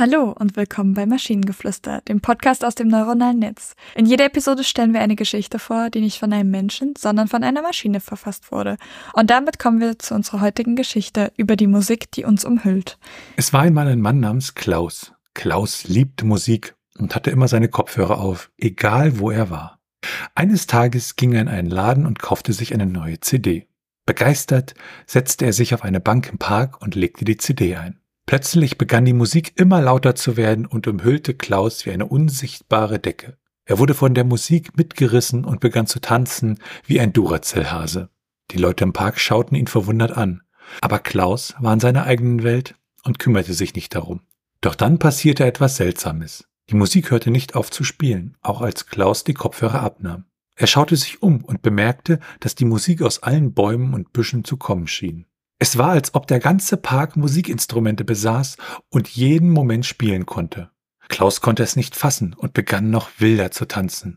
Hallo 0.00 0.34
und 0.34 0.56
willkommen 0.56 0.94
bei 0.94 1.04
Maschinengeflüster, 1.04 2.00
dem 2.08 2.22
Podcast 2.22 2.64
aus 2.64 2.74
dem 2.74 2.88
neuronalen 2.88 3.38
Netz. 3.38 3.74
In 3.94 4.06
jeder 4.06 4.24
Episode 4.24 4.64
stellen 4.64 4.94
wir 4.94 5.02
eine 5.02 5.14
Geschichte 5.14 5.58
vor, 5.58 5.90
die 5.90 6.00
nicht 6.00 6.18
von 6.18 6.32
einem 6.32 6.50
Menschen, 6.50 6.94
sondern 6.96 7.28
von 7.28 7.44
einer 7.44 7.60
Maschine 7.60 8.00
verfasst 8.00 8.50
wurde. 8.50 8.78
Und 9.12 9.28
damit 9.28 9.58
kommen 9.58 9.78
wir 9.78 9.98
zu 9.98 10.14
unserer 10.14 10.40
heutigen 10.40 10.74
Geschichte 10.74 11.34
über 11.36 11.54
die 11.54 11.66
Musik, 11.66 12.10
die 12.12 12.24
uns 12.24 12.46
umhüllt. 12.46 12.98
Es 13.36 13.52
war 13.52 13.60
einmal 13.60 13.88
ein 13.88 14.00
Mann 14.00 14.20
namens 14.20 14.54
Klaus. 14.54 15.12
Klaus 15.34 15.84
liebte 15.84 16.24
Musik 16.24 16.76
und 16.98 17.14
hatte 17.14 17.30
immer 17.30 17.48
seine 17.48 17.68
Kopfhörer 17.68 18.20
auf, 18.20 18.50
egal 18.56 19.18
wo 19.18 19.30
er 19.30 19.50
war. 19.50 19.80
Eines 20.34 20.66
Tages 20.66 21.16
ging 21.16 21.34
er 21.34 21.42
in 21.42 21.48
einen 21.48 21.68
Laden 21.68 22.06
und 22.06 22.20
kaufte 22.20 22.54
sich 22.54 22.72
eine 22.72 22.86
neue 22.86 23.20
CD. 23.20 23.68
Begeistert 24.06 24.72
setzte 25.04 25.44
er 25.44 25.52
sich 25.52 25.74
auf 25.74 25.84
eine 25.84 26.00
Bank 26.00 26.30
im 26.30 26.38
Park 26.38 26.80
und 26.80 26.94
legte 26.94 27.26
die 27.26 27.36
CD 27.36 27.76
ein. 27.76 27.99
Plötzlich 28.30 28.78
begann 28.78 29.04
die 29.04 29.12
Musik 29.12 29.54
immer 29.56 29.82
lauter 29.82 30.14
zu 30.14 30.36
werden 30.36 30.64
und 30.64 30.86
umhüllte 30.86 31.34
Klaus 31.34 31.84
wie 31.84 31.90
eine 31.90 32.06
unsichtbare 32.06 33.00
Decke. 33.00 33.36
Er 33.64 33.80
wurde 33.80 33.92
von 33.92 34.14
der 34.14 34.22
Musik 34.22 34.76
mitgerissen 34.76 35.44
und 35.44 35.58
begann 35.58 35.88
zu 35.88 35.98
tanzen 35.98 36.60
wie 36.86 37.00
ein 37.00 37.12
Duracell-Hase. 37.12 38.08
Die 38.52 38.58
Leute 38.58 38.84
im 38.84 38.92
Park 38.92 39.18
schauten 39.18 39.56
ihn 39.56 39.66
verwundert 39.66 40.12
an. 40.16 40.42
Aber 40.80 41.00
Klaus 41.00 41.56
war 41.58 41.72
in 41.72 41.80
seiner 41.80 42.04
eigenen 42.04 42.44
Welt 42.44 42.76
und 43.02 43.18
kümmerte 43.18 43.52
sich 43.52 43.74
nicht 43.74 43.96
darum. 43.96 44.20
Doch 44.60 44.76
dann 44.76 45.00
passierte 45.00 45.44
etwas 45.44 45.74
Seltsames. 45.74 46.44
Die 46.68 46.76
Musik 46.76 47.10
hörte 47.10 47.32
nicht 47.32 47.56
auf 47.56 47.72
zu 47.72 47.82
spielen, 47.82 48.36
auch 48.42 48.60
als 48.60 48.86
Klaus 48.86 49.24
die 49.24 49.34
Kopfhörer 49.34 49.82
abnahm. 49.82 50.26
Er 50.54 50.68
schaute 50.68 50.94
sich 50.94 51.20
um 51.20 51.44
und 51.44 51.62
bemerkte, 51.62 52.20
dass 52.38 52.54
die 52.54 52.64
Musik 52.64 53.02
aus 53.02 53.24
allen 53.24 53.54
Bäumen 53.54 53.92
und 53.92 54.12
Büschen 54.12 54.44
zu 54.44 54.56
kommen 54.56 54.86
schien. 54.86 55.26
Es 55.62 55.76
war, 55.76 55.90
als 55.90 56.14
ob 56.14 56.26
der 56.26 56.40
ganze 56.40 56.78
Park 56.78 57.18
Musikinstrumente 57.18 58.02
besaß 58.02 58.56
und 58.88 59.08
jeden 59.08 59.50
Moment 59.50 59.84
spielen 59.84 60.24
konnte. 60.24 60.70
Klaus 61.10 61.42
konnte 61.42 61.62
es 61.62 61.76
nicht 61.76 61.94
fassen 61.94 62.32
und 62.32 62.54
begann 62.54 62.88
noch 62.88 63.10
wilder 63.18 63.50
zu 63.50 63.66
tanzen. 63.66 64.16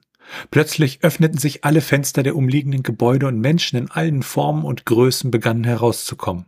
Plötzlich 0.52 1.04
öffneten 1.04 1.38
sich 1.38 1.66
alle 1.66 1.82
Fenster 1.82 2.24
der 2.24 2.38
umliegenden 2.38 2.82
Gebäude 2.82 3.28
und 3.28 3.42
Menschen 3.42 3.78
in 3.78 3.92
allen 3.92 4.24
Formen 4.24 4.64
und 4.64 4.86
Größen 4.86 5.32
begannen 5.32 5.66
herauszukommen. 5.66 6.46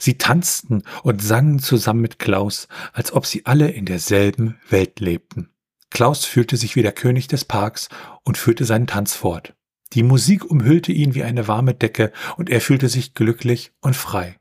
Sie 0.00 0.18
tanzten 0.18 0.82
und 1.04 1.22
sangen 1.22 1.60
zusammen 1.60 2.00
mit 2.00 2.18
Klaus, 2.18 2.66
als 2.92 3.12
ob 3.12 3.26
sie 3.26 3.46
alle 3.46 3.70
in 3.70 3.86
derselben 3.86 4.58
Welt 4.68 4.98
lebten. 4.98 5.50
Klaus 5.90 6.24
fühlte 6.24 6.56
sich 6.56 6.74
wie 6.74 6.82
der 6.82 6.90
König 6.90 7.28
des 7.28 7.44
Parks 7.44 7.88
und 8.24 8.36
führte 8.36 8.64
seinen 8.64 8.88
Tanz 8.88 9.14
fort. 9.14 9.54
Die 9.92 10.02
Musik 10.02 10.50
umhüllte 10.50 10.92
ihn 10.92 11.14
wie 11.14 11.22
eine 11.22 11.48
warme 11.48 11.74
Decke 11.74 12.12
und 12.36 12.48
er 12.48 12.60
fühlte 12.60 12.88
sich 12.88 13.14
glücklich 13.14 13.72
und 13.80 13.94
frei. 13.94 14.38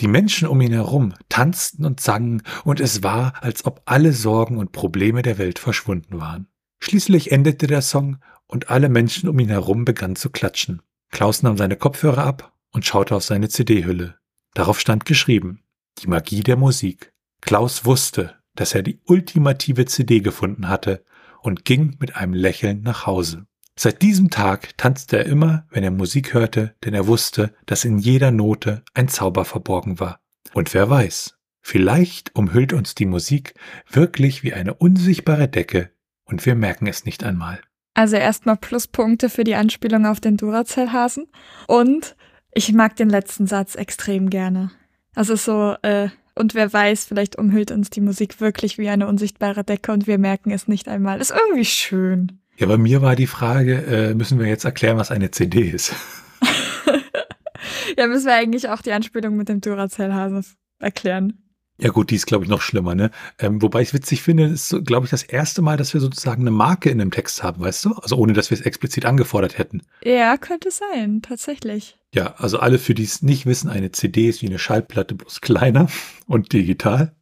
Die 0.00 0.08
Menschen 0.08 0.48
um 0.48 0.60
ihn 0.60 0.72
herum 0.72 1.14
tanzten 1.28 1.84
und 1.84 2.00
sangen 2.00 2.42
und 2.64 2.80
es 2.80 3.02
war, 3.02 3.34
als 3.42 3.66
ob 3.66 3.82
alle 3.84 4.12
Sorgen 4.12 4.56
und 4.56 4.72
Probleme 4.72 5.22
der 5.22 5.36
Welt 5.36 5.58
verschwunden 5.58 6.20
waren. 6.20 6.48
Schließlich 6.80 7.32
endete 7.32 7.66
der 7.66 7.82
Song 7.82 8.18
und 8.46 8.70
alle 8.70 8.88
Menschen 8.88 9.28
um 9.28 9.38
ihn 9.38 9.50
herum 9.50 9.84
begannen 9.84 10.16
zu 10.16 10.30
klatschen. 10.30 10.80
Klaus 11.10 11.42
nahm 11.42 11.58
seine 11.58 11.76
Kopfhörer 11.76 12.24
ab 12.24 12.54
und 12.72 12.86
schaute 12.86 13.14
auf 13.14 13.24
seine 13.24 13.48
CD-Hülle. 13.48 14.16
Darauf 14.54 14.80
stand 14.80 15.04
geschrieben, 15.04 15.62
die 15.98 16.06
Magie 16.06 16.42
der 16.42 16.56
Musik. 16.56 17.12
Klaus 17.40 17.84
wusste, 17.84 18.36
dass 18.54 18.74
er 18.74 18.82
die 18.82 19.00
ultimative 19.04 19.84
CD 19.84 20.20
gefunden 20.20 20.68
hatte 20.68 21.04
und 21.42 21.64
ging 21.64 21.96
mit 22.00 22.16
einem 22.16 22.32
Lächeln 22.32 22.82
nach 22.82 23.06
Hause. 23.06 23.46
Seit 23.80 24.02
diesem 24.02 24.28
Tag 24.28 24.76
tanzte 24.76 25.18
er 25.18 25.26
immer, 25.26 25.64
wenn 25.70 25.84
er 25.84 25.92
Musik 25.92 26.34
hörte, 26.34 26.74
denn 26.84 26.94
er 26.94 27.06
wusste, 27.06 27.54
dass 27.64 27.84
in 27.84 27.98
jeder 27.98 28.32
Note 28.32 28.82
ein 28.92 29.06
Zauber 29.06 29.44
verborgen 29.44 30.00
war. 30.00 30.18
Und 30.52 30.74
wer 30.74 30.90
weiß, 30.90 31.38
vielleicht 31.60 32.34
umhüllt 32.34 32.72
uns 32.72 32.96
die 32.96 33.06
Musik 33.06 33.54
wirklich 33.88 34.42
wie 34.42 34.52
eine 34.52 34.74
unsichtbare 34.74 35.46
Decke 35.46 35.92
und 36.24 36.44
wir 36.44 36.56
merken 36.56 36.88
es 36.88 37.04
nicht 37.04 37.22
einmal. 37.22 37.60
Also 37.94 38.16
erstmal 38.16 38.56
Pluspunkte 38.56 39.28
für 39.28 39.44
die 39.44 39.54
Anspielung 39.54 40.06
auf 40.06 40.18
den 40.18 40.36
Duracell-Hasen. 40.36 41.28
Und 41.68 42.16
ich 42.52 42.72
mag 42.72 42.96
den 42.96 43.10
letzten 43.10 43.46
Satz 43.46 43.76
extrem 43.76 44.28
gerne. 44.28 44.72
Also 45.14 45.36
so, 45.36 45.76
äh, 45.82 46.08
und 46.34 46.56
wer 46.56 46.72
weiß, 46.72 47.04
vielleicht 47.04 47.36
umhüllt 47.36 47.70
uns 47.70 47.90
die 47.90 48.00
Musik 48.00 48.40
wirklich 48.40 48.76
wie 48.76 48.88
eine 48.88 49.06
unsichtbare 49.06 49.62
Decke 49.62 49.92
und 49.92 50.08
wir 50.08 50.18
merken 50.18 50.50
es 50.50 50.66
nicht 50.66 50.88
einmal. 50.88 51.20
Ist 51.20 51.30
irgendwie 51.30 51.64
schön. 51.64 52.40
Ja, 52.58 52.66
bei 52.66 52.76
mir 52.76 53.02
war 53.02 53.14
die 53.14 53.28
Frage, 53.28 53.84
äh, 53.84 54.14
müssen 54.14 54.40
wir 54.40 54.46
jetzt 54.46 54.64
erklären, 54.64 54.96
was 54.96 55.12
eine 55.12 55.30
CD 55.30 55.70
ist? 55.70 55.94
ja, 57.96 58.08
müssen 58.08 58.26
wir 58.26 58.34
eigentlich 58.34 58.68
auch 58.68 58.82
die 58.82 58.90
Anspielung 58.90 59.36
mit 59.36 59.48
dem 59.48 59.60
Duracell-Hasen 59.60 60.44
erklären. 60.80 61.44
Ja 61.80 61.90
gut, 61.90 62.10
die 62.10 62.16
ist, 62.16 62.26
glaube 62.26 62.42
ich, 62.42 62.50
noch 62.50 62.60
schlimmer, 62.60 62.96
ne? 62.96 63.12
Ähm, 63.38 63.62
wobei 63.62 63.82
ich 63.82 63.94
witzig 63.94 64.22
finde, 64.22 64.46
ist, 64.46 64.74
glaube 64.84 65.06
ich, 65.06 65.10
das 65.10 65.22
erste 65.22 65.62
Mal, 65.62 65.76
dass 65.76 65.94
wir 65.94 66.00
sozusagen 66.00 66.42
eine 66.42 66.50
Marke 66.50 66.90
in 66.90 66.98
dem 66.98 67.12
Text 67.12 67.44
haben, 67.44 67.62
weißt 67.62 67.84
du? 67.84 67.92
Also 67.94 68.16
ohne, 68.16 68.32
dass 68.32 68.50
wir 68.50 68.58
es 68.58 68.64
explizit 68.64 69.04
angefordert 69.04 69.56
hätten. 69.56 69.82
Ja, 70.02 70.36
könnte 70.36 70.72
sein, 70.72 71.22
tatsächlich. 71.22 71.96
Ja, 72.12 72.34
also 72.38 72.58
alle, 72.58 72.80
für 72.80 72.94
die 72.94 73.04
es 73.04 73.22
nicht 73.22 73.46
wissen, 73.46 73.70
eine 73.70 73.92
CD 73.92 74.28
ist 74.28 74.42
wie 74.42 74.48
eine 74.48 74.58
Schallplatte, 74.58 75.14
bloß 75.14 75.40
kleiner 75.40 75.86
und 76.26 76.52
digital. 76.52 77.14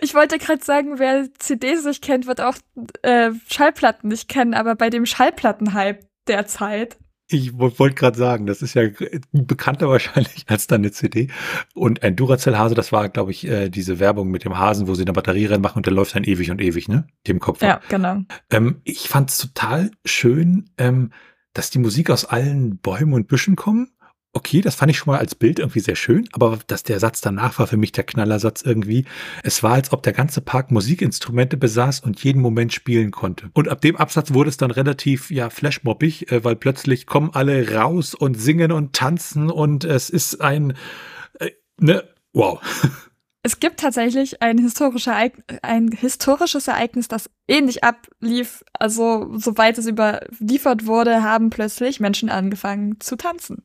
Ich 0.00 0.14
wollte 0.14 0.38
gerade 0.38 0.64
sagen, 0.64 0.98
wer 0.98 1.28
CDs 1.38 1.84
nicht 1.84 2.02
kennt, 2.02 2.26
wird 2.26 2.40
auch 2.40 2.56
äh, 3.02 3.30
Schallplatten 3.48 4.08
nicht 4.08 4.28
kennen, 4.28 4.54
aber 4.54 4.74
bei 4.74 4.90
dem 4.90 5.06
Schallplattenhype 5.06 6.00
derzeit. 6.26 6.98
Ich 7.32 7.56
wollte 7.56 7.94
gerade 7.94 8.18
sagen, 8.18 8.46
das 8.46 8.60
ist 8.60 8.74
ja 8.74 8.88
bekannter 9.32 9.88
wahrscheinlich 9.90 10.44
als 10.48 10.66
dann 10.66 10.80
eine 10.80 10.90
CD. 10.90 11.28
Und 11.74 12.02
ein 12.02 12.16
Duracell-Hase, 12.16 12.74
das 12.74 12.92
war, 12.92 13.08
glaube 13.08 13.30
ich, 13.30 13.46
äh, 13.46 13.68
diese 13.68 14.00
Werbung 14.00 14.30
mit 14.30 14.44
dem 14.44 14.58
Hasen, 14.58 14.88
wo 14.88 14.94
sie 14.94 15.02
eine 15.02 15.12
Batterie 15.12 15.46
reinmachen 15.46 15.78
und 15.78 15.86
der 15.86 15.92
läuft 15.92 16.16
dann 16.16 16.24
ewig 16.24 16.50
und 16.50 16.60
ewig, 16.60 16.88
ne? 16.88 17.06
Dem 17.28 17.38
Kopf. 17.38 17.62
Ja, 17.62 17.80
genau. 17.88 18.22
Ähm, 18.50 18.80
ich 18.84 19.08
fand 19.08 19.30
es 19.30 19.38
total 19.38 19.92
schön, 20.04 20.70
ähm, 20.76 21.12
dass 21.52 21.70
die 21.70 21.78
Musik 21.78 22.10
aus 22.10 22.24
allen 22.24 22.78
Bäumen 22.78 23.12
und 23.12 23.28
Büschen 23.28 23.54
kommen 23.54 23.90
okay, 24.32 24.60
das 24.60 24.76
fand 24.76 24.90
ich 24.90 24.98
schon 24.98 25.12
mal 25.12 25.18
als 25.18 25.34
Bild 25.34 25.58
irgendwie 25.58 25.80
sehr 25.80 25.96
schön, 25.96 26.28
aber 26.32 26.58
dass 26.66 26.82
der 26.82 27.00
Satz 27.00 27.20
danach 27.20 27.58
war 27.58 27.66
für 27.66 27.76
mich 27.76 27.92
der 27.92 28.04
Knallersatz 28.04 28.62
irgendwie. 28.62 29.04
Es 29.42 29.62
war, 29.62 29.72
als 29.72 29.92
ob 29.92 30.02
der 30.02 30.12
ganze 30.12 30.40
Park 30.40 30.70
Musikinstrumente 30.70 31.56
besaß 31.56 32.00
und 32.00 32.22
jeden 32.22 32.40
Moment 32.40 32.72
spielen 32.72 33.10
konnte. 33.10 33.50
Und 33.54 33.68
ab 33.68 33.80
dem 33.80 33.96
Absatz 33.96 34.32
wurde 34.32 34.50
es 34.50 34.56
dann 34.56 34.70
relativ, 34.70 35.30
ja, 35.30 35.50
flashmobbig, 35.50 36.30
äh, 36.30 36.44
weil 36.44 36.56
plötzlich 36.56 37.06
kommen 37.06 37.30
alle 37.32 37.74
raus 37.74 38.14
und 38.14 38.40
singen 38.40 38.72
und 38.72 38.92
tanzen 38.92 39.50
und 39.50 39.84
es 39.84 40.10
ist 40.10 40.40
ein, 40.40 40.74
äh, 41.38 41.50
ne, 41.78 42.04
wow. 42.32 42.60
Es 43.42 43.58
gibt 43.58 43.80
tatsächlich 43.80 44.42
ein, 44.42 44.58
historischer 44.58 45.16
ein 45.62 45.88
historisches 45.92 46.68
Ereignis, 46.68 47.08
das 47.08 47.30
ähnlich 47.48 47.82
ablief. 47.82 48.62
Also, 48.72 49.36
soweit 49.38 49.78
es 49.78 49.86
überliefert 49.86 50.86
wurde, 50.86 51.22
haben 51.22 51.48
plötzlich 51.48 52.00
Menschen 52.00 52.28
angefangen 52.28 53.00
zu 53.00 53.16
tanzen 53.16 53.64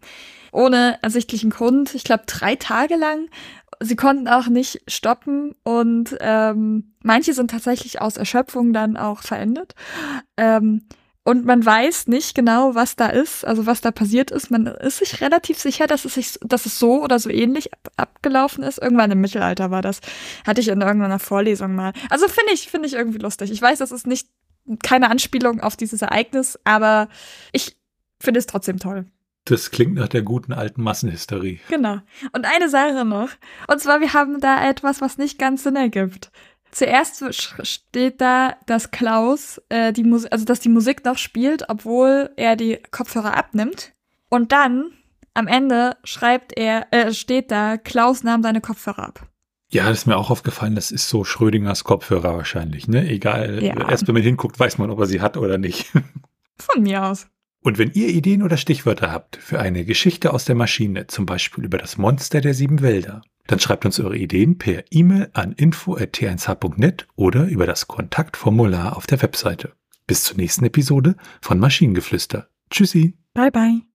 ohne 0.56 0.98
ersichtlichen 1.02 1.50
Grund. 1.50 1.94
Ich 1.94 2.04
glaube, 2.04 2.24
drei 2.26 2.56
Tage 2.56 2.96
lang. 2.96 3.30
Sie 3.82 3.98
konnten 3.98 4.30
auch 4.30 4.48
nicht 4.48 4.82
stoppen 4.88 5.54
und 5.64 6.16
ähm, 6.22 6.94
manche 7.04 7.34
sind 7.34 7.52
tatsächlich 7.52 8.02
aus 8.02 8.16
Erschöpfung 8.16 8.72
dann 8.72 8.96
auch 8.96 9.22
verendet. 9.22 9.76
Ähm, 10.38 10.88
und 11.26 11.44
man 11.44 11.66
weiß 11.66 12.08
nicht 12.08 12.36
genau, 12.36 12.76
was 12.76 12.96
da 12.96 13.08
ist, 13.08 13.46
also 13.46 13.66
was 13.66 13.82
da 13.82 13.92
passiert 13.92 14.30
ist. 14.32 14.52
Man 14.52 14.68
ist 14.68 15.00
sich 15.00 15.22
relativ 15.22 15.60
sicher, 15.60 15.88
dass 15.88 16.06
es 16.06 16.14
sich, 16.14 16.40
dass 16.42 16.66
es 16.66 16.80
so 16.80 17.04
oder 17.04 17.20
so 17.20 17.30
ähnlich 17.30 17.74
ab 17.74 18.16
abgelaufen 18.26 18.64
ist. 18.64 18.80
Irgendwann 18.82 19.12
im 19.12 19.22
Mittelalter 19.22 19.72
war 19.72 19.82
das. 19.82 20.02
Hatte 20.46 20.62
ich 20.62 20.68
in 20.68 20.82
irgendeiner 20.82 21.20
Vorlesung 21.20 21.76
mal. 21.76 21.94
Also 22.10 22.28
finde 22.28 22.54
ich, 22.54 22.70
finde 22.70 22.88
ich 22.88 22.94
irgendwie 22.94 23.20
lustig. 23.20 23.52
Ich 23.52 23.62
weiß, 23.62 23.80
das 23.80 23.92
ist 23.92 24.08
nicht 24.08 24.28
keine 24.82 25.10
Anspielung 25.12 25.62
auf 25.62 25.76
dieses 25.76 26.02
Ereignis, 26.02 26.60
aber 26.64 27.08
ich 27.52 27.78
finde 28.20 28.40
es 28.40 28.48
trotzdem 28.48 28.80
toll. 28.80 29.06
Das 29.46 29.70
klingt 29.70 29.94
nach 29.94 30.08
der 30.08 30.24
guten 30.24 30.54
alten 30.54 30.82
Massenhysterie. 30.82 31.60
Genau. 31.70 32.00
Und 32.34 32.46
eine 32.46 32.68
Sache 32.68 33.06
noch. 33.06 33.30
Und 33.68 33.80
zwar, 33.80 34.02
wir 34.02 34.14
haben 34.14 34.40
da 34.40 34.68
etwas, 34.68 35.02
was 35.02 35.20
nicht 35.20 35.38
ganz 35.38 35.62
Sinn 35.62 35.76
ergibt. 35.76 36.32
Zuerst 36.76 37.24
steht 37.66 38.20
da, 38.20 38.58
dass 38.66 38.92
Klaus 38.92 39.62
äh, 39.70 39.94
die 39.94 40.04
Musik, 40.04 40.34
also 40.34 40.44
dass 40.44 40.60
die 40.60 40.68
Musik 40.68 41.06
noch 41.06 41.18
spielt, 41.18 41.70
obwohl 41.70 42.32
er 42.36 42.58
die 42.58 42.80
Kopfhörer 42.92 43.38
abnimmt. 43.38 43.94
Und 44.28 44.52
dann 44.52 44.92
am 45.34 45.48
Ende 45.48 45.96
schreibt 46.04 46.52
er, 46.58 46.88
äh, 46.92 47.14
steht 47.14 47.50
da, 47.50 47.78
Klaus 47.78 48.24
nahm 48.24 48.44
seine 48.44 48.60
Kopfhörer 48.60 49.06
ab. 49.06 49.30
Ja, 49.70 49.88
das 49.88 50.00
ist 50.00 50.06
mir 50.06 50.18
auch 50.18 50.30
aufgefallen, 50.30 50.76
das 50.76 50.92
ist 50.92 51.08
so 51.08 51.24
Schrödingers 51.24 51.86
Kopfhörer 51.86 52.36
wahrscheinlich, 52.36 52.90
ne? 52.90 53.08
Egal, 53.08 53.64
ja. 53.64 53.90
erst 53.90 54.06
wenn 54.10 54.16
man 54.16 54.24
hinguckt, 54.24 54.60
weiß 54.60 54.78
man, 54.78 54.90
ob 54.90 55.00
er 55.00 55.06
sie 55.06 55.22
hat 55.22 55.38
oder 55.38 55.58
nicht. 55.58 55.94
Von 56.60 56.84
mir 56.84 57.06
aus. 57.06 57.28
Und 57.62 57.78
wenn 57.78 57.92
ihr 57.94 58.10
Ideen 58.10 58.44
oder 58.44 58.58
Stichwörter 58.58 59.14
habt 59.14 59.38
für 59.38 59.60
eine 59.60 59.86
Geschichte 59.86 60.34
aus 60.34 60.44
der 60.44 60.56
Maschine, 60.56 61.08
zum 61.08 61.26
Beispiel 61.26 61.64
über 61.64 61.78
das 61.78 61.98
Monster 61.98 62.42
der 62.42 62.54
sieben 62.54 62.82
Wälder, 62.82 63.22
dann 63.48 63.60
schreibt 63.60 63.86
uns 63.86 64.00
eure 64.00 64.18
Ideen 64.18 64.58
per 64.58 64.84
E-Mail 64.92 65.30
an 65.34 65.54
info.t1h.net 65.54 67.08
oder 67.16 67.46
über 67.46 67.66
das 67.66 67.88
Kontaktformular 67.88 68.98
auf 68.98 69.08
der 69.08 69.22
Webseite. 69.22 69.74
Bis 70.08 70.24
zur 70.24 70.38
nächsten 70.38 70.66
Episode 70.66 71.16
von 71.42 71.60
Maschinengeflüster. 71.60 72.50
Tschüssi. 72.70 73.18
Bye 73.34 73.52
bye. 73.52 73.95